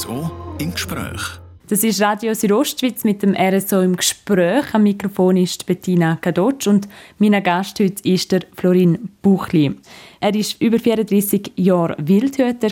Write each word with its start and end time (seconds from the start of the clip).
RSO 0.00 0.30
im 0.58 0.72
Gespräch. 0.72 1.20
Das 1.68 1.84
ist 1.84 2.00
Radio 2.00 2.32
Südostschweiz 2.32 3.04
mit 3.04 3.22
dem 3.22 3.36
RSO 3.36 3.82
im 3.82 3.96
Gespräch. 3.96 4.72
Am 4.72 4.84
Mikrofon 4.84 5.36
ist 5.36 5.66
Bettina 5.66 6.16
Kadotsch 6.16 6.66
und 6.68 6.88
mein 7.18 7.42
Gast 7.42 7.78
heute 7.80 8.08
ist 8.08 8.32
der 8.32 8.40
Florin 8.56 9.10
Buchli. 9.20 9.76
Er 10.20 10.32
war 10.32 10.44
über 10.58 10.78
34 10.78 11.52
Jahre 11.56 11.96
Wildhüter, 11.98 12.70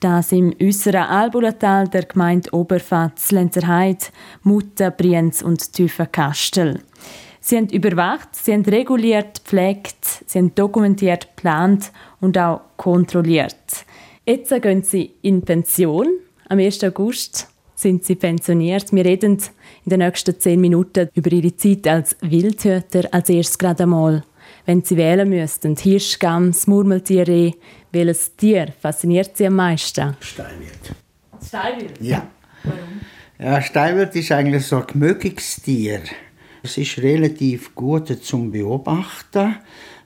das 0.00 0.32
im 0.32 0.54
äußeren 0.60 1.04
Albulatal 1.04 1.88
der 1.88 2.04
Gemeinde 2.04 2.52
Oberfatz, 2.52 3.30
Lenzerheide, 3.30 4.04
Mutter, 4.42 4.90
Brienz 4.90 5.40
und 5.40 5.72
Tüfenkastel. 5.72 6.82
Sie 7.40 7.56
haben 7.56 7.68
überwacht, 7.68 8.28
sie 8.32 8.52
haben 8.52 8.64
reguliert, 8.66 9.38
pflegt, 9.44 10.04
sie 10.26 10.40
haben 10.40 10.54
dokumentiert, 10.54 11.34
geplant 11.36 11.90
und 12.20 12.36
auch 12.36 12.60
kontrolliert. 12.76 13.86
Jetzt 14.26 14.54
gehen 14.62 14.82
sie 14.82 15.14
in 15.22 15.42
Pension. 15.42 16.08
Am 16.48 16.58
1. 16.58 16.84
August 16.84 17.48
sind 17.74 18.04
sie 18.04 18.16
pensioniert. 18.16 18.92
Wir 18.92 19.04
reden 19.04 19.38
in 19.84 19.90
den 19.90 20.00
nächsten 20.00 20.38
zehn 20.38 20.60
Minuten 20.60 21.08
über 21.14 21.32
ihre 21.32 21.56
Zeit 21.56 21.86
als 21.86 22.16
Wildhüter. 22.20 23.08
Als 23.12 23.30
erstes 23.30 23.58
gerade 23.58 23.84
einmal, 23.84 24.24
wenn 24.66 24.82
sie 24.82 24.96
wählen 24.96 25.28
müssten. 25.28 25.74
Hirsch, 25.76 26.18
Gams, 26.18 26.66
Murmeltier, 26.66 27.54
welches 27.92 28.36
Tier 28.36 28.74
fasziniert 28.78 29.36
sie 29.36 29.46
am 29.46 29.56
meisten? 29.56 30.16
Steinwild. 30.20 30.94
Steinwild? 31.44 32.00
Ja. 32.00 32.26
Warum? 32.62 33.00
Ja, 33.38 33.62
Steinwild 33.62 34.14
ist 34.14 34.30
eigentlich 34.30 34.66
so 34.66 34.76
ein 34.76 34.86
gemögiges 34.86 35.56
Tier. 35.62 36.02
Es 36.62 36.78
ist 36.78 36.98
relativ 36.98 37.74
gut 37.74 38.22
zum 38.22 38.50
Beobachten 38.50 39.56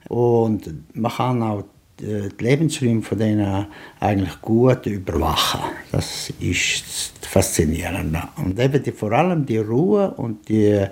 und 0.09 0.97
man 0.97 1.13
kann 1.13 1.43
auch 1.43 1.65
die 2.01 2.31
Lebensräume 2.39 3.03
von 3.03 3.19
denen 3.19 3.67
eigentlich 4.01 4.41
gut 4.41 4.87
überwachen. 4.87 5.61
Das 5.93 6.33
ist 6.41 7.27
faszinierend. 7.27 8.17
Und 8.37 8.59
eben 8.59 8.83
die, 8.83 8.93
vor 8.93 9.13
allem 9.13 9.45
die 9.45 9.59
Ruhe 9.59 10.13
und 10.17 10.49
die, 10.49 10.85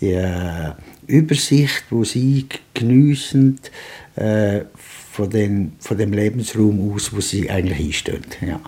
die 0.00 0.22
Übersicht, 1.06 1.84
wo 1.90 2.04
sie 2.04 2.46
geniessen, 2.74 3.60
äh, 4.16 4.60
von, 5.16 5.30
den, 5.30 5.72
von 5.80 5.96
dem 5.96 6.12
Lebensraum 6.12 6.92
aus, 6.92 7.12
wo 7.14 7.20
sie 7.20 7.50
eigentlich 7.50 7.86
einstehen. 7.86 8.24
Ja. 8.40 8.60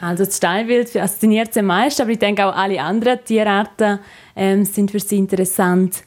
Also 0.00 0.24
das 0.24 0.36
Steinwild 0.36 0.88
fasziniert 0.88 1.54
sie 1.54 1.60
am 1.60 1.66
meisten, 1.66 2.02
aber 2.02 2.10
ich 2.10 2.18
denke 2.18 2.44
auch 2.44 2.56
alle 2.56 2.80
anderen 2.80 3.24
Tierarten 3.24 4.00
ähm, 4.34 4.64
sind 4.64 4.90
für 4.90 4.98
sie 4.98 5.18
interessant. 5.18 6.02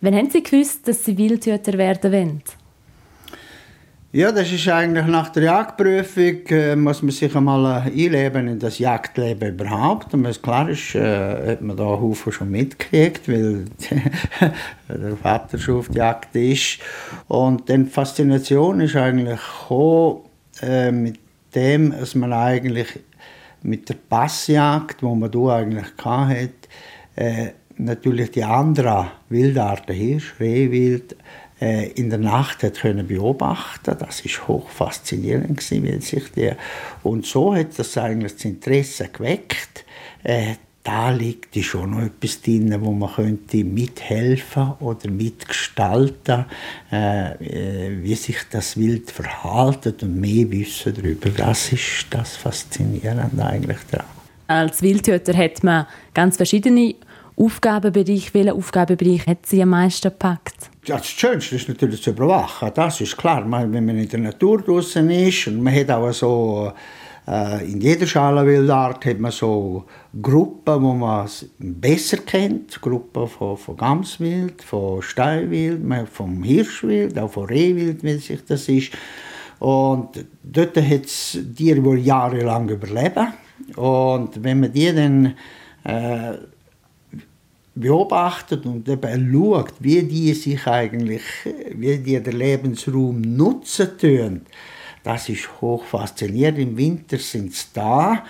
Wann 0.00 0.14
haben 0.14 0.30
Sie 0.30 0.42
gewusst, 0.42 0.86
dass 0.86 1.04
Sie 1.04 1.16
Wildhüter 1.16 1.78
werden 1.78 2.12
wollen? 2.12 2.42
Ja, 4.14 4.30
das 4.30 4.52
ist 4.52 4.68
eigentlich 4.68 5.06
nach 5.06 5.30
der 5.30 5.42
Jagdprüfung, 5.42 6.46
äh, 6.46 6.76
muss 6.76 7.02
man 7.02 7.10
sich 7.10 7.34
einmal 7.34 7.84
äh, 7.84 8.04
einleben 8.04 8.46
in 8.46 8.60
das 8.60 8.78
Jagdleben 8.78 9.54
überhaupt. 9.54 10.14
Und 10.14 10.40
klar 10.40 10.68
ist, 10.68 10.94
äh, 10.94 11.50
hat 11.50 11.62
man 11.62 11.76
da 11.76 11.82
Haufen 11.82 12.30
schon 12.30 12.48
mitgekriegt, 12.48 13.28
weil 13.28 13.64
der 14.88 15.16
Vater 15.20 15.58
schon 15.58 15.78
auf 15.78 15.88
die 15.88 15.98
Jagd 15.98 16.36
ist. 16.36 16.78
Und 17.26 17.68
die 17.68 17.86
Faszination 17.86 18.82
ist 18.82 18.94
eigentlich 18.94 19.40
gekommen, 19.62 20.20
äh, 20.62 20.92
mit 20.92 21.18
dem, 21.56 21.90
dass 21.90 22.14
man 22.14 22.32
eigentlich 22.32 23.00
mit 23.62 23.88
der 23.88 23.96
Passjagd, 24.08 25.02
wo 25.02 25.16
man 25.16 25.32
da 25.32 25.56
eigentlich 25.56 25.86
hatte, 26.04 26.50
äh, 27.16 27.48
natürlich 27.78 28.30
die 28.30 28.44
anderen 28.44 29.08
Wildarten, 29.28 29.92
Hirsch, 29.92 30.34
Rehwild, 30.38 31.16
in 31.64 32.10
der 32.10 32.18
Nacht 32.18 32.62
hat 32.62 32.80
können 32.80 33.06
beobachten. 33.06 33.96
Das 33.98 34.20
ist 34.20 34.46
hoch 34.48 34.68
faszinierend 34.68 35.58
gewesen, 35.58 35.82
wie 35.84 36.00
sich 36.00 36.30
der 36.32 36.56
und 37.02 37.26
so 37.26 37.54
hat 37.54 37.78
das 37.78 37.96
eigentlich 37.96 38.34
das 38.34 38.44
Interesse 38.44 39.08
geweckt. 39.08 39.84
Äh, 40.22 40.54
da 40.84 41.08
liegt 41.10 41.56
schon 41.64 41.92
noch 41.92 42.02
etwas 42.02 42.42
drin, 42.42 42.76
wo 42.80 42.92
man 42.92 43.10
könnte 43.14 43.64
mithelfen 43.64 44.74
oder 44.80 45.10
mitgestalten, 45.10 46.44
äh, 46.92 47.32
äh, 47.32 48.02
wie 48.02 48.14
sich 48.14 48.36
das 48.50 48.76
Wild 48.76 49.10
verhaltet 49.10 50.02
und 50.02 50.20
mehr 50.20 50.50
wissen 50.50 50.94
darüber. 50.94 51.30
Das 51.30 51.72
ist 51.72 52.06
das 52.10 52.36
Faszinierende 52.36 53.42
eigentlich 53.42 53.78
daran. 53.90 54.06
Als 54.46 54.82
Wildhüter 54.82 55.34
hat 55.34 55.64
man 55.64 55.86
ganz 56.12 56.36
verschiedene 56.36 56.94
Aufgabenbereiche. 57.36 58.32
Welchen 58.34 58.50
Aufgabenbereich 58.50 59.26
hat 59.26 59.46
Sie 59.46 59.62
am 59.62 59.70
meisten 59.70 60.08
gepackt? 60.08 60.70
Das 60.86 61.06
Schönste 61.06 61.56
ist 61.56 61.68
natürlich 61.68 62.02
zu 62.02 62.10
überwachen. 62.10 62.70
Das 62.74 63.00
ist 63.00 63.16
klar. 63.16 63.44
Wenn 63.48 63.84
man 63.84 63.98
in 63.98 64.08
der 64.08 64.20
Natur 64.20 64.62
draußen 64.62 65.08
ist 65.10 65.46
und 65.48 65.62
man 65.62 65.74
hat 65.74 65.90
auch 65.90 66.12
so 66.12 66.72
äh, 67.26 67.70
in 67.70 67.80
jeder 67.80 68.06
Schalenwildart 68.06 69.04
hat 69.06 69.18
man 69.18 69.32
so 69.32 69.84
Gruppen, 70.20 70.82
wo 70.82 70.92
man 70.92 71.28
besser 71.58 72.18
kennt. 72.18 72.80
Gruppen 72.80 73.26
von, 73.28 73.56
von 73.56 73.76
Gamswild, 73.76 74.62
von 74.62 75.02
Steinwild, 75.02 75.80
vom 76.10 76.42
Hirschwild, 76.42 77.18
auch 77.18 77.30
von 77.30 77.46
Rehwild, 77.46 78.02
wie 78.02 78.18
sich 78.18 78.44
das 78.44 78.68
ist. 78.68 78.92
Und 79.58 80.24
dort 80.42 80.76
hat 80.76 81.04
es 81.04 81.38
Tiere, 81.56 81.80
die 81.80 82.02
jahrelang 82.02 82.68
überleben. 82.68 83.28
Und 83.76 84.42
wenn 84.42 84.60
man 84.60 84.72
die 84.72 84.94
dann 84.94 85.34
äh, 85.84 86.36
beobachtet 87.74 88.66
und 88.66 88.88
eben 88.88 89.32
schaut, 89.32 89.74
wie 89.80 90.02
die 90.02 90.32
sich 90.34 90.66
eigentlich, 90.66 91.22
wie 91.74 91.98
die 91.98 92.22
den 92.22 92.36
Lebensraum 92.36 93.20
nutzen 93.20 93.98
tun, 93.98 94.42
das 95.02 95.28
ist 95.28 95.60
hoch 95.60 95.84
faszinierend. 95.84 96.58
Im 96.58 96.76
Winter 96.76 97.18
sind 97.18 97.52
sie 97.52 97.66
da 97.74 98.24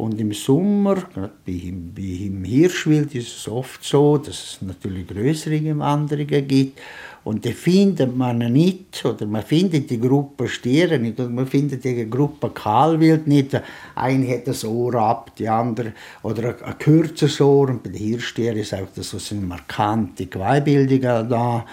und 0.00 0.20
im 0.20 0.32
Sommer, 0.32 0.94
gerade 0.94 1.32
bei, 1.46 1.52
im 1.52 2.44
Hirschwild 2.44 3.14
ist 3.14 3.36
es 3.36 3.48
oft 3.48 3.84
so, 3.84 4.18
dass 4.18 4.28
es 4.28 4.58
natürlich 4.62 5.06
größere 5.06 5.78
Wanderungen 5.78 6.48
gibt 6.48 6.80
und 7.22 7.44
die 7.44 7.52
findet 7.52 8.16
man 8.16 8.38
nicht, 8.38 9.04
oder 9.04 9.26
man 9.26 9.42
findet 9.42 9.90
die 9.90 10.00
Gruppe 10.00 10.48
Stiere 10.48 10.98
nicht, 10.98 11.20
oder 11.20 11.28
man 11.28 11.46
findet 11.46 11.84
die 11.84 12.08
Gruppe 12.08 12.48
Kahlwild 12.50 13.26
nicht. 13.26 13.60
Eine 13.94 14.28
hat 14.34 14.48
das 14.48 14.64
Ohr 14.64 14.94
ab, 14.94 15.32
die 15.36 15.46
andere, 15.46 15.92
oder 16.22 16.48
ein, 16.48 16.62
ein 16.64 16.78
kürzeres 16.78 17.40
Ohr. 17.40 17.68
Und 17.68 17.82
bei 17.82 17.90
den 17.90 17.98
Hirschstieren 17.98 18.56
ist 18.56 18.72
auch 18.72 18.88
das 18.94 19.10
so 19.10 19.18
sind 19.18 19.46
markante 19.46 20.26
Geweihbildungen 20.26 21.28
da. 21.28 21.66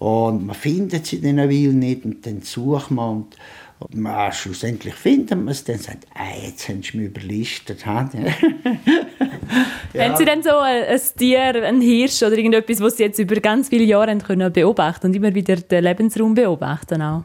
Und 0.00 0.46
man 0.46 0.56
findet 0.56 1.06
sie 1.06 1.16
in 1.16 1.36
den 1.36 1.48
Wild 1.48 1.74
nicht, 1.74 2.04
und 2.04 2.26
dann 2.26 2.42
sucht 2.42 2.90
man. 2.90 3.18
Und, 3.18 3.36
und 3.80 3.96
man, 3.96 4.32
schlussendlich 4.32 4.94
findet 4.94 5.38
man 5.38 5.48
es, 5.48 5.62
dann 5.62 5.78
sagt 5.78 6.06
ah, 6.14 6.44
jetzt 6.44 6.68
haben 6.68 6.82
sie 6.82 6.96
mich 6.96 7.06
überlistet. 7.06 7.84
ja. 7.86 7.94
Haben 10.04 10.16
Sie 10.16 10.24
denn 10.24 10.42
so 10.42 10.58
ein, 10.58 11.00
Tier, 11.16 11.62
ein 11.64 11.80
Hirsch 11.80 12.22
oder 12.22 12.36
irgendetwas, 12.36 12.80
was 12.80 12.96
Sie 12.96 13.04
jetzt 13.04 13.18
über 13.18 13.36
ganz 13.36 13.68
viele 13.68 13.84
Jahre 13.84 14.10
haben 14.10 14.22
können 14.22 14.52
beobachten 14.52 15.06
und 15.06 15.14
immer 15.14 15.32
wieder 15.34 15.56
den 15.56 15.84
Lebensraum 15.84 16.34
beobachten 16.34 17.00
auch? 17.02 17.24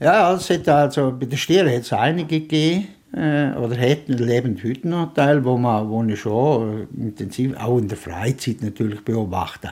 Ja, 0.00 0.34
es 0.34 0.50
hat 0.50 0.68
also, 0.68 1.14
bei 1.18 1.26
den 1.26 1.38
Stieren 1.38 1.68
hat 1.68 1.82
es 1.82 1.92
einige 1.92 2.40
gegeben, 2.40 2.88
oder 3.16 3.76
hätten 3.76 4.12
leben 4.12 4.60
heute 4.62 4.88
noch 4.88 5.14
Teil, 5.14 5.42
wo 5.42 5.56
man 5.56 5.88
wo 5.88 6.04
ich 6.04 6.20
schon 6.20 6.86
äh, 6.98 7.02
intensiv, 7.02 7.56
auch 7.56 7.78
in 7.78 7.88
der 7.88 7.96
Freizeit 7.96 8.60
natürlich 8.60 9.02
beobachten. 9.02 9.70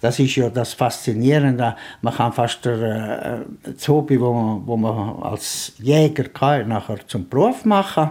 Das 0.00 0.18
ist 0.18 0.34
ja 0.36 0.48
das 0.48 0.72
Faszinierende. 0.72 1.76
Man 2.00 2.14
kann 2.14 2.32
fast 2.32 2.64
der, 2.64 3.44
äh, 3.64 3.72
das 3.72 3.86
Hobby, 3.88 4.18
wo 4.18 4.32
man, 4.32 4.66
wo 4.66 4.76
man 4.78 5.22
als 5.22 5.74
Jäger 5.78 6.24
kann, 6.24 6.68
nachher 6.68 7.06
zum 7.06 7.28
Beruf 7.28 7.66
machen. 7.66 8.10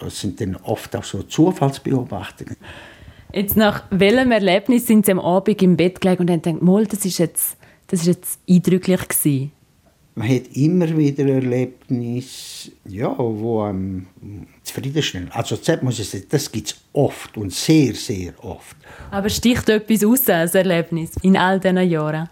Das 0.00 0.20
sind 0.20 0.40
dann 0.40 0.56
oft 0.62 0.96
auch 0.96 1.04
so 1.04 1.22
Zufallsbeobachtungen. 1.22 2.56
Jetzt 3.30 3.56
nach 3.58 3.82
welchem 3.90 4.32
Erlebnis 4.32 4.86
sind 4.86 5.04
Sie 5.04 5.12
am 5.12 5.20
Abend 5.20 5.60
im 5.60 5.76
Bett 5.76 6.00
gelegen 6.00 6.22
und 6.22 6.30
haben 6.30 6.60
gedacht, 6.60 6.92
das 6.92 7.04
ist 7.04 7.18
jetzt, 7.18 7.58
das 7.88 8.00
ist 8.00 8.06
jetzt 8.06 8.38
eindrücklich 8.48 9.06
gewesen? 9.06 9.52
Man 10.16 10.28
hat 10.28 10.56
immer 10.56 10.96
wieder 10.96 11.26
Erlebnisse, 11.26 12.70
ja, 12.88 13.12
wo 13.18 13.62
einem 13.62 14.06
zufriedenstellen. 14.62 15.28
Also 15.32 15.56
das 15.56 15.82
muss 15.82 15.98
ich 15.98 16.08
sagen, 16.08 16.24
das 16.30 16.52
gibt 16.52 16.68
es 16.68 16.76
oft 16.92 17.36
und 17.36 17.52
sehr, 17.52 17.94
sehr 17.94 18.32
oft. 18.44 18.76
Aber 19.10 19.28
sticht 19.28 19.68
etwas 19.68 20.04
aus 20.04 20.28
als 20.28 20.54
Erlebnis 20.54 21.10
in 21.22 21.36
all 21.36 21.58
diesen 21.58 21.78
Jahren? 21.78 22.28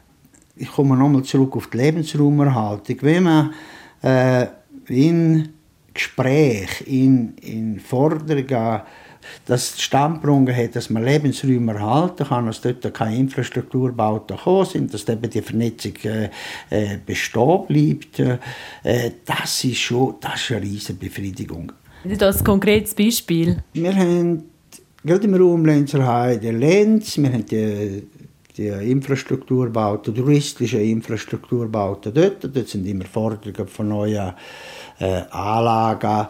Ich 0.55 0.71
komme 0.71 0.97
nochmal 0.97 1.25
zurück 1.25 1.57
auf 1.57 1.71
die 1.71 1.79
Lebensraumerhaltung. 1.79 2.97
Wenn 3.01 3.23
man 3.25 3.55
äh, 4.03 4.47
in 4.87 5.49
Gespräch, 5.93 6.85
in, 6.87 7.35
in 7.39 7.81
Forderungen 7.81 8.83
dass 9.47 9.75
die 9.75 9.83
Standbrungen 9.83 10.55
hat, 10.55 10.77
dass 10.77 10.91
man 10.91 11.05
Lebensräume 11.05 11.73
erhalten 11.73 12.27
kann, 12.27 12.47
dass 12.47 12.61
dort 12.61 12.95
keine 12.95 13.17
Infrastrukturbauten 13.17 14.37
gekommen 14.37 14.67
sind, 14.67 14.95
dass 14.95 15.09
eben 15.09 15.31
die 15.31 15.43
Vernetzung 15.43 15.95
äh, 16.05 16.31
äh, 16.71 16.99
bestehen 17.05 17.67
bleibt. 17.67 18.19
Äh, 18.19 19.11
das 19.25 19.65
ist 19.65 19.79
schon 19.79 20.15
das 20.21 20.43
ist 20.43 20.53
eine 20.53 20.63
riesige 20.63 20.99
Befriedigung. 20.99 21.73
Das 22.05 22.39
ein 22.39 22.45
konkretes 22.45 22.95
Beispiel? 22.95 23.59
Wir 23.75 23.95
haben 23.95 24.45
gerade 25.05 25.25
im 25.25 25.35
Raum 25.35 25.65
Lenzerheide 25.65 26.51
Lenz, 26.51 27.17
wir 27.17 27.33
haben 27.33 27.47
die, 27.47 28.03
die 28.57 28.67
Infrastrukturbauten, 28.67 30.15
touristische 30.15 30.79
Infrastrukturbauten 30.79 32.13
dort. 32.13 32.45
Dort 32.55 32.69
sind 32.69 32.87
immer 32.87 33.05
Forderungen 33.05 33.69
von 33.69 33.89
neuen 33.89 34.33
äh, 34.99 35.23
Anlagen, 35.31 36.29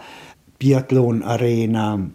Biathlon-Arena, 0.58 2.10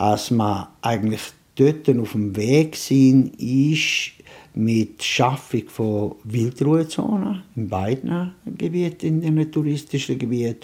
als 0.00 0.30
man 0.30 0.66
eigentlich 0.80 1.20
dort 1.56 1.88
auf 1.98 2.12
dem 2.12 2.34
Weg 2.34 2.74
sind, 2.74 3.38
ist 3.38 4.12
mit 4.54 5.02
Schaffung 5.02 5.68
von 5.68 6.14
Wildruhezonen 6.24 7.42
in 7.54 7.68
beiden 7.68 8.32
Gebieten, 8.56 9.22
in 9.22 9.36
den 9.36 9.52
touristischen 9.52 10.18
Gebieten. 10.18 10.60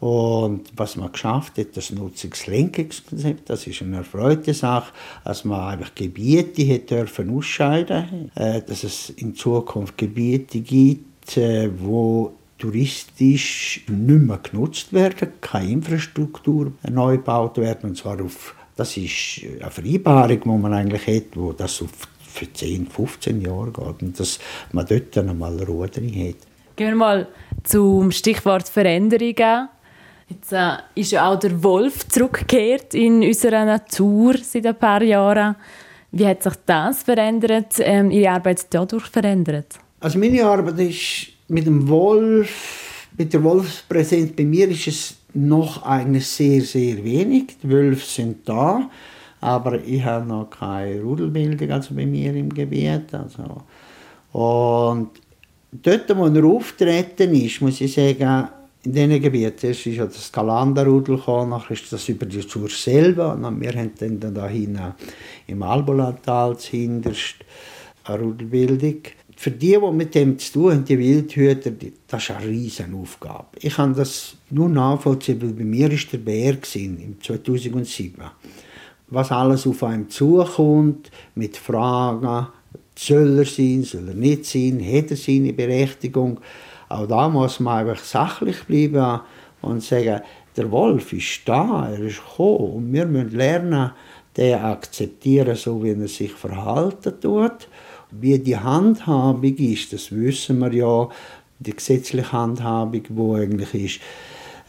Und 0.00 0.62
was 0.74 0.96
man 0.96 1.12
geschafft 1.12 1.58
hat, 1.58 1.76
das 1.76 1.92
Nutzungslenkungskonzept, 1.92 3.48
das 3.48 3.68
ist 3.68 3.82
eine 3.82 3.98
erfreute 3.98 4.52
Sache, 4.52 4.92
dass 5.24 5.44
man 5.44 5.60
einfach 5.60 5.94
Gebiete 5.94 6.74
hat 6.74 6.90
dürfen 6.90 7.30
ausscheiden, 7.36 8.32
äh, 8.34 8.62
dass 8.62 8.82
es 8.82 9.10
in 9.10 9.36
Zukunft 9.36 9.96
Gebiete 9.96 10.58
gibt, 10.58 11.36
äh, 11.36 11.70
wo 11.78 12.32
touristisch 12.58 13.84
nicht 13.86 14.22
mehr 14.22 14.38
genutzt 14.38 14.92
werden, 14.92 15.28
keine 15.40 15.70
Infrastruktur 15.70 16.72
neu 16.90 17.18
gebaut 17.18 17.58
werden, 17.58 17.90
und 17.90 17.96
zwar 17.96 18.20
auf, 18.20 18.56
das 18.76 18.96
ist 18.96 19.42
eine 19.60 19.70
Vereinbarung, 19.70 20.40
die 20.40 20.48
man 20.48 20.72
eigentlich 20.72 21.06
hat, 21.06 21.36
wo 21.36 21.52
das 21.52 21.82
auf 21.82 21.90
für 22.32 22.52
10, 22.52 22.86
15 22.86 23.40
Jahre 23.40 23.70
geht 23.70 24.02
und 24.02 24.18
dass 24.18 24.38
man 24.72 24.86
dort 24.86 25.14
dann 25.16 25.28
einmal 25.28 25.62
Ruhe 25.62 25.88
drin 25.88 26.08
hat. 26.28 26.36
Gehen 26.76 26.88
wir 26.88 26.94
mal 26.94 27.28
zum 27.62 28.10
Stichwort 28.10 28.68
Veränderungen. 28.68 29.68
Jetzt 30.28 30.52
äh, 30.52 30.76
ist 30.94 31.12
ja 31.12 31.30
auch 31.30 31.38
der 31.38 31.62
Wolf 31.62 32.08
zurückgekehrt 32.08 32.94
in 32.94 33.22
unserer 33.22 33.64
Natur 33.66 34.36
seit 34.38 34.66
ein 34.66 34.78
paar 34.78 35.02
Jahren. 35.02 35.56
Wie 36.10 36.26
hat 36.26 36.42
sich 36.42 36.54
das 36.64 37.02
verändert, 37.02 37.74
ähm, 37.80 38.10
Ihre 38.10 38.32
Arbeit 38.32 38.66
dadurch 38.70 39.06
verändert? 39.06 39.78
Also 40.00 40.18
meine 40.18 40.44
Arbeit 40.44 40.78
ist 40.78 41.28
mit 41.48 41.66
dem 41.66 41.86
Wolf, 41.88 42.91
mit 43.16 43.32
der 43.32 43.42
Wolfspräsenz 43.42 44.32
bei 44.32 44.44
mir 44.44 44.68
ist 44.68 44.86
es 44.86 45.14
noch 45.34 45.82
eigentlich 45.84 46.26
sehr, 46.26 46.62
sehr 46.62 47.02
wenig. 47.04 47.56
Die 47.62 47.70
Wölfe 47.70 48.06
sind 48.06 48.48
da, 48.48 48.90
aber 49.40 49.82
ich 49.84 50.04
habe 50.04 50.26
noch 50.26 50.50
keine 50.50 51.00
Rudelbildung 51.00 51.70
also 51.70 51.94
bei 51.94 52.06
mir 52.06 52.34
im 52.34 52.52
Gebiet. 52.52 53.12
Also. 53.12 53.62
Und 54.32 55.10
dort, 55.72 56.16
wo 56.16 56.26
er 56.26 56.44
auftreten 56.44 57.34
ist, 57.34 57.60
muss 57.60 57.80
ich 57.80 57.94
sagen, 57.94 58.48
in 58.84 58.92
diesen 58.92 59.22
Gebieten 59.22 59.70
ist 59.70 59.84
ja 59.86 60.06
das 60.06 60.32
Galanderrudel 60.32 61.16
gekommen, 61.16 61.50
nachher 61.50 61.72
ist 61.74 61.92
das 61.92 62.08
über 62.08 62.26
die 62.26 62.46
Zur 62.46 62.68
selber 62.68 63.34
und 63.34 63.60
wir 63.60 63.72
haben 63.74 63.92
dann 63.98 64.34
da 64.34 64.48
hinten 64.48 64.94
im 65.46 65.62
Albolantal 65.62 66.56
hinterst 66.58 67.36
eine 68.04 68.18
Rudelbildung. 68.18 69.02
Für 69.42 69.50
die, 69.50 69.76
die 69.76 69.90
mit 69.90 70.14
dem 70.14 70.38
zu 70.38 70.52
tun 70.52 70.70
haben, 70.70 70.84
die 70.84 70.96
Wildhüter, 70.96 71.72
das 72.06 72.22
ist 72.22 72.30
eine 72.30 72.46
riesige 72.46 72.94
Aufgabe. 72.94 73.46
Ich 73.58 73.74
kann 73.74 73.92
das 73.92 74.36
nur 74.50 74.68
nachvollziehen, 74.68 75.42
weil 75.42 75.52
bei 75.52 75.64
mir 75.64 75.90
war 75.90 75.98
der 76.12 76.18
Bär 76.18 76.56
im 76.74 77.20
2007. 77.20 78.14
Was 79.08 79.32
alles 79.32 79.66
auf 79.66 79.82
einem 79.82 80.08
zukommt, 80.08 81.10
mit 81.34 81.56
Fragen, 81.56 82.46
soll 82.96 83.40
er 83.40 83.44
sein, 83.44 83.82
soll 83.82 84.10
er 84.10 84.14
nicht 84.14 84.44
sein, 84.44 84.80
hat 84.80 85.10
er 85.10 85.16
seine 85.16 85.52
Berechtigung, 85.52 86.38
auch 86.88 87.08
da 87.08 87.28
muss 87.28 87.58
man 87.58 87.88
einfach 87.88 88.04
sachlich 88.04 88.62
bleiben 88.62 89.22
und 89.60 89.82
sagen, 89.82 90.20
der 90.56 90.70
Wolf 90.70 91.12
ist 91.12 91.40
da, 91.46 91.88
er 91.90 91.98
ist 91.98 92.22
gekommen 92.24 92.74
und 92.74 92.92
wir 92.92 93.06
müssen 93.06 93.36
lernen, 93.36 93.90
den 94.36 94.54
akzeptieren, 94.54 95.56
so 95.56 95.82
wie 95.82 95.90
er 95.90 96.06
sich 96.06 96.32
verhalten 96.32 97.20
tut. 97.20 97.68
Wie 98.20 98.38
die 98.38 98.56
Handhabung 98.56 99.56
ist, 99.56 99.92
das 99.92 100.12
wissen 100.12 100.58
wir 100.58 100.72
ja, 100.72 101.08
die 101.58 101.74
gesetzliche 101.74 102.32
Handhabung, 102.32 103.02
die 103.08 103.40
eigentlich 103.40 103.74
ist, 103.74 104.00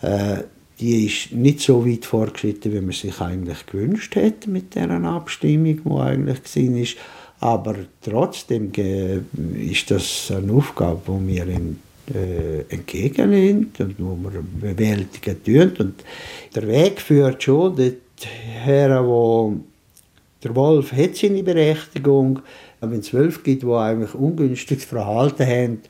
äh, 0.01 0.43
die 0.79 1.05
ist 1.05 1.31
nicht 1.31 1.59
so 1.61 1.85
weit 1.85 2.05
fortgeschritten, 2.05 2.73
wie 2.73 2.81
man 2.81 2.91
sich 2.91 3.19
eigentlich 3.21 3.65
gewünscht 3.65 4.15
hätte 4.15 4.49
mit 4.49 4.75
der 4.75 4.89
Abstimmung, 4.89 5.81
die 5.83 5.91
eigentlich 5.91 6.39
war. 6.55 6.81
ist. 6.81 6.97
Aber 7.39 7.75
trotzdem 8.01 8.71
ist 9.59 9.91
das 9.91 10.31
eine 10.31 10.53
Aufgabe, 10.53 11.01
die 11.07 11.35
wir 11.35 11.47
in 11.47 11.79
äh, 12.13 12.61
entgegennimmt 12.69 13.79
und 13.79 13.95
wo 13.97 14.15
man 14.15 14.33
bewältigen 14.59 15.43
tun. 15.43 15.73
Und 15.77 16.03
der 16.55 16.67
Weg 16.67 16.99
führt 16.99 17.43
schon 17.43 17.75
dorthin, 17.75 19.05
wo 19.05 19.53
der 20.43 20.55
Wolf 20.55 20.91
hat 20.91 21.15
seine 21.15 21.43
Berechtigung, 21.43 22.39
wenn 22.91 22.99
es 22.99 23.13
Wölfe 23.13 23.41
gibt, 23.41 23.63
die 23.63 23.67
eigentlich 23.67 24.13
ungünstiges 24.13 24.85
Verhalten 24.85 25.45
haben, 25.45 25.81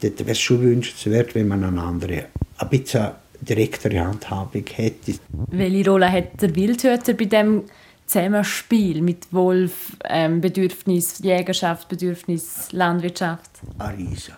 dann 0.00 0.18
wäre 0.18 0.30
es 0.30 0.40
schon 0.40 0.62
wünschenswert, 0.62 1.34
wenn 1.34 1.48
man 1.48 1.64
eine 1.64 1.80
andere, 1.80 2.24
ein 2.58 2.68
bisschen 2.68 3.10
direktere 3.40 4.00
Handhabung 4.00 4.64
hätte. 4.74 5.14
Welche 5.50 5.90
Rolle 5.90 6.10
hat 6.10 6.40
der 6.40 6.54
Wildhüter 6.54 7.14
bei 7.14 7.24
dem 7.24 7.62
Zusammenspiel 8.06 9.00
mit 9.02 9.32
Wolf, 9.32 9.96
ähm, 10.08 10.40
Bedürfnis 10.40 11.18
Jägerschaft, 11.20 11.88
Bedürfnis 11.88 12.68
Landwirtschaft? 12.72 13.50
Ein 13.78 13.96
Riesen 13.96 14.34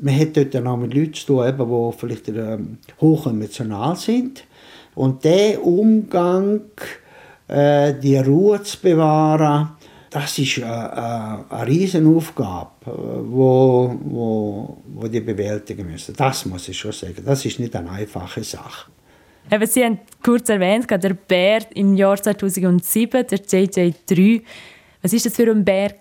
man 0.00 0.18
hat 0.18 0.36
dort 0.36 0.54
dann 0.54 0.66
auch 0.66 0.76
mit 0.76 0.94
Leuten 0.94 1.14
zu 1.14 1.26
tun, 1.26 1.54
die 1.58 1.98
vielleicht 1.98 2.28
ähm, 2.28 2.78
hoch 3.00 3.26
emotional 3.26 3.96
sind. 3.96 4.44
Und 4.94 5.24
der 5.24 5.64
Umgang, 5.64 6.60
äh, 7.46 7.94
die 7.94 8.16
Ruhe 8.16 8.62
zu 8.62 8.80
bewahren, 8.80 9.70
das 10.10 10.38
ist 10.38 10.62
eine, 10.62 11.50
eine, 11.50 11.66
Riesenaufgabe, 11.66 12.70
wo, 12.86 13.96
wo, 14.04 14.78
wo 14.86 15.08
die 15.08 15.20
bewältigen 15.20 15.90
müssen. 15.90 16.14
Das 16.16 16.46
muss 16.46 16.68
ich 16.68 16.78
schon 16.78 16.92
sagen. 16.92 17.22
Das 17.24 17.44
ist 17.44 17.58
nicht 17.58 17.74
eine 17.76 17.90
einfache 17.90 18.42
Sache. 18.42 18.90
Eben, 19.50 19.66
Sie 19.66 19.84
haben 19.84 19.98
kurz 20.22 20.48
erwähnt, 20.48 20.90
der 20.90 21.14
Bär 21.14 21.60
im 21.74 21.94
Jahr 21.94 22.20
2007, 22.22 23.26
der 23.26 23.38
JJ3. 23.38 24.42
Was 25.02 25.12
war 25.12 25.20
das 25.22 25.34
für 25.34 25.50
ein 25.50 25.64
Bär? 25.64 25.94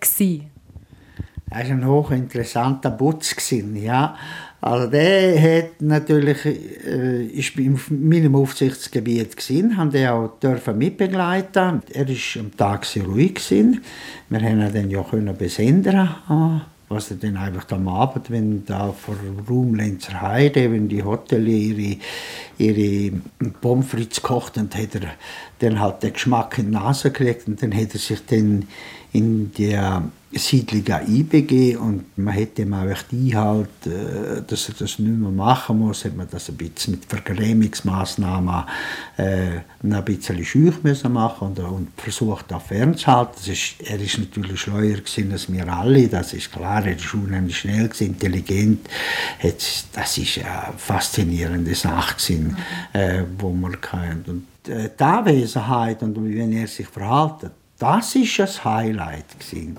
Er 1.49 1.63
war 1.63 1.71
ein 1.71 1.88
hochinteressanter 1.88 2.91
Butz. 2.91 3.35
ja. 3.75 4.15
Also 4.59 4.89
der 4.89 5.39
hat 5.39 5.81
natürlich, 5.81 6.45
äh, 6.45 7.25
ist 7.27 7.55
in 7.57 7.79
meinem 7.89 8.35
Aufsichtsgebiet 8.35 9.38
gewesen, 9.38 9.77
haben 9.77 9.91
den 9.91 10.07
auch 10.09 10.39
dürfen 10.39 10.77
mitbegleiten. 10.77 11.83
Er 11.94 12.07
war 12.07 12.41
am 12.41 12.57
Tag 12.57 12.85
sehr 12.85 13.05
ruhig 13.05 13.35
gewesen. 13.35 13.81
Wir 14.29 14.41
haben 14.41 14.61
ihn 14.61 14.73
dann 14.73 14.89
ja 14.89 15.03
können 15.03 15.38
besendern, 15.38 16.09
was 16.89 17.11
er 17.11 17.18
dann 17.18 17.37
einfach 17.37 17.71
am 17.71 17.87
Abend, 17.87 18.31
wenn 18.31 18.66
da 18.66 18.92
vor 18.92 19.16
Raumlenzer 19.47 20.21
Heide, 20.21 20.71
wenn 20.71 20.89
die 20.89 21.04
Hotelier 21.04 21.77
ihre, 21.77 21.97
ihre 22.57 23.18
Pommes 23.61 23.87
frites 23.87 24.21
kochten, 24.21 24.69
hat 24.73 24.95
er 24.95 25.11
dann 25.59 25.80
halt 25.80 26.01
den 26.01 26.13
Geschmack 26.13 26.57
in 26.57 26.66
die 26.66 26.71
Nase 26.71 27.11
gekriegt 27.11 27.47
und 27.47 27.61
dann 27.61 27.75
hat 27.75 27.94
er 27.94 27.99
sich 27.99 28.25
dann 28.25 28.68
in 29.13 29.51
der 29.54 30.04
Siedlung 30.33 30.85
einbegeben 30.87 31.81
und 31.81 32.17
man 32.17 32.33
hätte 32.33 32.63
ihm 32.63 32.73
auch 32.73 32.85
Einhalt, 33.11 33.69
äh, 33.85 34.41
dass 34.45 34.67
er 34.67 34.75
das 34.77 34.99
nicht 34.99 35.17
mehr 35.17 35.31
machen 35.31 35.79
muss, 35.79 36.03
hat 36.03 36.17
man 36.17 36.27
das 36.29 36.49
ein 36.49 36.57
bisschen 36.57 36.95
mit 36.95 37.05
Vergrämungsmaßnahmen 37.05 38.63
äh, 39.17 39.61
ein 39.83 40.05
bisschen 40.05 40.43
schüch 40.43 40.83
müssen 40.83 41.13
machen 41.13 41.47
und, 41.47 41.59
und 41.59 41.87
versucht 41.95 42.51
auch 42.51 42.61
fernzuhalten. 42.61 43.35
Das 43.37 43.47
ist, 43.47 43.75
er 43.79 43.99
ist 43.99 44.17
natürlich 44.17 44.59
schleuer 44.59 44.97
gewesen 44.97 45.31
als 45.31 45.51
wir 45.51 45.67
alle, 45.67 46.07
das 46.09 46.33
ist 46.33 46.51
klar, 46.51 46.85
er 46.85 46.97
ist 46.97 47.13
unheimlich 47.13 47.59
schnell 47.59 47.87
gewesen, 47.87 48.07
intelligent, 48.07 48.89
das 49.41 50.17
ist 50.17 50.39
eine 50.39 50.73
faszinierende 50.77 51.73
Sache 51.73 52.15
gewesen, 52.15 52.57
äh, 52.91 53.23
wo 53.37 53.51
man 53.51 53.79
kann. 53.79 54.25
Und 54.27 54.69
äh, 54.69 54.89
die 54.97 55.03
Anwesenheit 55.03 56.03
und 56.03 56.21
wie 56.25 56.37
er 56.37 56.67
sich 56.67 56.87
verhalten, 56.87 57.51
das 57.79 58.15
war 58.15 58.79
ein 58.79 58.95
Highlight. 58.97 59.25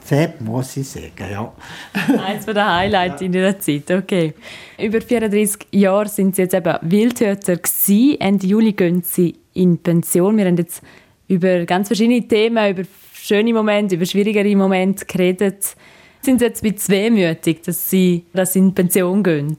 Das 0.09 0.41
muss 0.41 0.77
ich 0.77 0.89
sagen, 0.89 1.31
ja. 1.31 1.53
Eines 2.25 2.47
der 2.47 2.77
Highlights 2.77 3.23
in 3.23 3.33
Ihrer 3.33 3.59
Zeit, 3.59 3.91
okay. 3.91 4.35
Über 4.79 5.01
34 5.01 5.67
Jahre 5.73 6.09
sind 6.09 6.37
Sie 6.37 6.43
jetzt 6.43 6.55
eben 6.55 6.77
Wildhüter 6.83 7.57
gewesen. 7.57 8.21
Ende 8.21 8.47
Juli 8.47 8.73
gehen 8.73 9.03
Sie 9.03 9.35
in 9.55 9.79
Pension. 9.79 10.37
Wir 10.37 10.47
haben 10.47 10.57
jetzt 10.57 10.81
über 11.27 11.65
ganz 11.67 11.89
verschiedene 11.89 12.27
Themen, 12.27 12.71
über 12.71 12.83
schöne 13.15 13.53
Momente, 13.53 13.97
über 13.97 14.07
schwierigere 14.07 14.55
Momente 14.55 15.05
geredet. 15.05 15.75
Sind 16.21 16.39
Sie 16.39 16.45
jetzt 16.45 16.63
ein 16.63 16.73
bisschen 16.73 16.95
wehmütig, 16.95 17.63
dass 17.63 17.91
Sie, 17.91 18.27
dass 18.33 18.53
Sie 18.53 18.61
in 18.61 18.75
Pension 18.75 19.25
gehen? 19.25 19.57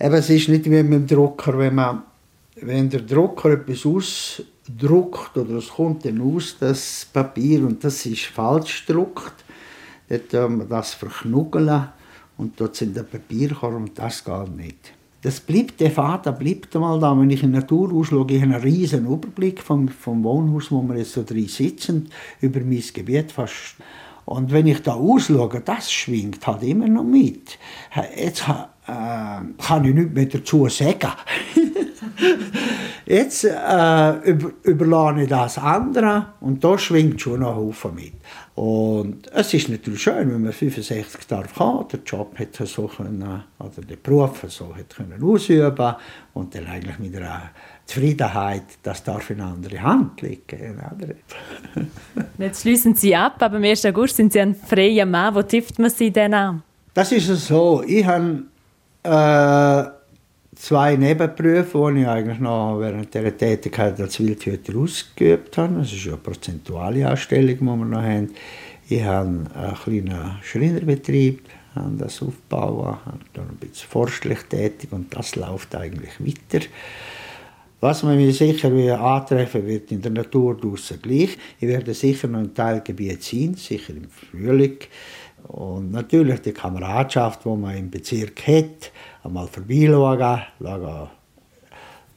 Eben, 0.00 0.14
es 0.14 0.30
ist 0.30 0.48
nicht 0.48 0.64
wie 0.64 0.82
mit 0.82 0.92
dem 0.92 1.06
Drucker, 1.06 1.58
wenn 1.58 1.74
man 1.74 2.02
wenn 2.66 2.88
der 2.88 3.02
Drucker 3.02 3.52
etwas 3.52 3.84
ausdruckt 3.84 5.36
oder 5.36 5.56
es 5.56 5.68
kommt 5.68 6.04
dann 6.04 6.20
aus, 6.20 6.56
das 6.58 7.06
Papier, 7.12 7.64
und 7.66 7.84
das 7.84 8.06
ist 8.06 8.24
falsch 8.24 8.86
gedruckt, 8.86 9.44
dann 10.08 10.28
tun 10.28 10.58
wir 10.58 10.64
das 10.64 10.94
verknuggeln 10.94 11.88
und 12.36 12.60
dort 12.60 12.76
sind 12.76 12.96
der 12.96 13.02
Papierkorb 13.02 13.74
und 13.74 13.98
das 13.98 14.24
geht 14.24 14.56
nicht. 14.56 14.92
Das 15.22 15.40
bleibt, 15.40 15.80
der 15.80 15.90
Faden 15.90 16.36
bleibt 16.36 16.76
einmal 16.76 17.00
da. 17.00 17.18
Wenn 17.18 17.30
ich 17.30 17.42
in 17.42 17.52
die 17.52 17.58
Natur 17.58 17.90
ausschaue, 17.94 18.26
ich 18.28 18.42
einen 18.42 18.60
riesen 18.60 19.06
Überblick 19.06 19.62
vom, 19.62 19.88
vom 19.88 20.22
Wohnhaus, 20.22 20.70
wo 20.70 20.82
wir 20.82 20.98
jetzt 20.98 21.12
so 21.12 21.22
drin 21.22 21.48
sitzen, 21.48 22.10
über 22.42 22.60
mein 22.60 22.82
Gebiet 22.92 23.32
fast. 23.32 23.76
Und 24.26 24.52
wenn 24.52 24.66
ich 24.66 24.82
da 24.82 24.92
ausschaue, 24.92 25.62
das 25.64 25.90
schwingt 25.90 26.46
halt 26.46 26.62
immer 26.62 26.88
noch 26.88 27.04
mit. 27.04 27.58
Jetzt 28.16 28.44
äh, 28.86 28.92
kann 29.58 29.84
ich 29.84 29.94
nichts 29.94 30.14
mehr 30.14 30.26
dazu 30.26 30.68
sagen. 30.68 31.12
Jetzt 33.06 33.44
äh, 33.44 34.12
über, 34.30 34.52
überlasse 34.62 35.22
ich 35.22 35.28
das 35.28 35.58
anderen 35.58 36.26
und 36.40 36.62
da 36.62 36.78
schwingt 36.78 37.20
schon 37.20 37.40
noch 37.40 37.56
Haufen 37.56 37.94
mit. 37.94 38.14
Und 38.54 39.30
es 39.32 39.52
ist 39.52 39.68
natürlich 39.68 40.02
schön, 40.02 40.30
wenn 40.32 40.42
man 40.42 40.52
65 40.52 41.26
darf 41.26 41.58
haben, 41.58 41.88
den 41.88 42.04
Job 42.04 42.38
hat 42.38 42.54
so 42.54 42.86
können, 42.86 43.42
oder 43.58 43.82
den 43.82 43.98
Beruf 44.00 44.44
so 44.48 44.74
hat 44.74 44.94
können 44.94 45.22
ausüben 45.22 45.94
und 46.34 46.54
dann 46.54 46.66
eigentlich 46.66 46.98
mit 47.00 47.16
einer 47.16 47.50
Zufriedenheit, 47.84 48.62
das 48.82 49.02
darf 49.02 49.28
in 49.30 49.40
andere 49.40 49.82
Hand 49.82 50.22
liegen. 50.22 50.80
Jetzt 52.38 52.62
schließen 52.62 52.94
Sie 52.94 53.14
ab, 53.14 53.36
aber 53.40 53.56
am 53.56 53.64
1. 53.64 53.84
August 53.86 54.16
sind 54.16 54.32
Sie 54.32 54.40
ein 54.40 54.54
freier 54.54 55.04
Mann. 55.04 55.34
Wo 55.34 55.42
trifft 55.42 55.78
man 55.78 55.90
Sie 55.90 56.10
denn 56.10 56.32
an? 56.32 56.62
Das 56.94 57.10
ist 57.10 57.26
so. 57.46 57.82
Ich 57.84 58.06
habe 58.06 58.44
äh, 59.02 59.90
zwei 60.56 60.96
Nebenberufe, 60.96 61.92
die 61.92 62.00
ich 62.00 62.08
eigentlich 62.08 62.38
noch 62.38 62.78
während 62.80 63.12
dieser 63.12 63.36
Tätigkeit 63.36 64.00
als 64.00 64.20
Wildhüter 64.20 64.76
ausgeübt 64.76 65.56
habe. 65.58 65.78
Das 65.78 65.92
ist 65.92 66.04
ja 66.04 66.12
eine 66.12 66.20
prozentuale 66.20 67.08
Anstellung, 67.08 67.58
die 67.58 67.64
wir 67.64 67.76
noch 67.76 68.02
haben. 68.02 68.30
Ich 68.88 69.02
habe 69.02 69.28
einen 69.54 69.74
kleinen 69.82 70.38
Schreinerbetrieb, 70.42 71.40
habe 71.74 71.96
das 71.96 72.22
aufgebaut, 72.22 72.98
bin 73.32 73.42
ein 73.42 73.56
bisschen 73.56 73.88
forstlich 73.88 74.40
tätig 74.48 74.92
und 74.92 75.14
das 75.16 75.36
läuft 75.36 75.74
eigentlich 75.74 76.20
weiter. 76.20 76.66
Was 77.80 78.02
man 78.02 78.16
mir 78.16 78.32
sicher 78.32 78.70
antreffen 79.00 79.66
wird 79.66 79.92
in 79.92 80.00
der 80.00 80.10
Natur 80.10 80.56
draussen 80.56 81.02
gleich. 81.02 81.36
Ich 81.60 81.68
werde 81.68 81.92
sicher 81.92 82.28
noch 82.28 82.38
ein 82.38 82.54
Teilgebiet 82.54 83.22
sein, 83.22 83.54
sicher 83.54 83.92
im 83.94 84.08
Frühling. 84.08 84.78
Und 85.48 85.90
natürlich 85.90 86.40
die 86.40 86.52
Kameradschaft, 86.52 87.44
die 87.44 87.50
man 87.50 87.76
im 87.76 87.90
Bezirk 87.90 88.46
hat, 88.46 88.90
einmal 89.24 89.48
vorbeischauen, 89.48 90.42
schauen, 90.60 91.08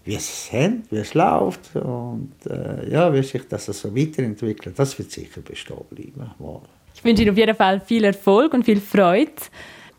wie 0.05 0.15
es 0.15 0.47
sind, 0.47 0.89
wie 0.91 0.97
es 0.97 1.13
läuft 1.13 1.75
und 1.75 2.33
äh, 2.49 2.89
ja, 2.91 3.13
wie 3.13 3.23
sich 3.23 3.47
das 3.47 3.65
so 3.65 3.95
weiterentwickelt, 3.95 4.77
das 4.77 4.97
wird 4.97 5.11
sicher 5.11 5.41
bestehen 5.41 5.77
bleiben. 5.89 6.31
Ich 6.95 7.03
wünsche 7.03 7.23
Ihnen 7.23 7.31
auf 7.31 7.37
jeden 7.37 7.55
Fall 7.55 7.81
viel 7.81 8.05
Erfolg 8.05 8.53
und 8.53 8.63
viel 8.63 8.79
Freude. 8.79 9.31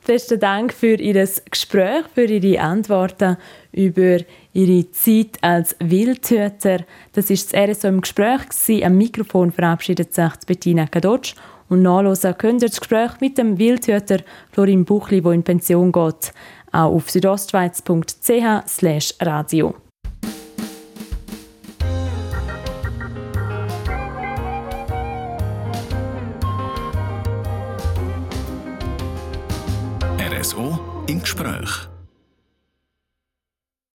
Besten 0.07 0.41
Dank 0.41 0.73
für 0.73 0.95
Ihr 0.95 1.29
Gespräch, 1.51 2.05
für 2.15 2.25
Ihre 2.25 2.61
Antworten 2.61 3.37
über 3.73 4.19
Ihre 4.55 4.91
Zeit 4.91 5.37
als 5.43 5.77
Wildhüter. 5.81 6.79
Das 7.13 7.29
ist 7.29 7.53
das 7.53 7.69
RSO 7.69 7.89
im 7.89 8.01
Gespräch. 8.01 8.41
Am 8.83 8.97
Mikrofon 8.97 9.53
verabschiedet 9.53 10.15
sich 10.15 10.33
Bettina 10.47 10.87
Kadotsch 10.87 11.35
und 11.69 11.83
nachlesen 11.83 12.37
könnt 12.39 12.63
ihr 12.63 12.69
das 12.69 12.81
Gespräch 12.81 13.21
mit 13.21 13.37
dem 13.37 13.59
Wildhüter 13.59 14.21
Florin 14.53 14.87
Buchli, 14.87 15.21
der 15.21 15.33
in 15.33 15.43
Pension 15.43 15.93
geht, 15.93 16.33
auch 16.73 16.95
auf 16.95 17.11
südostschweiz.ch 17.11 18.69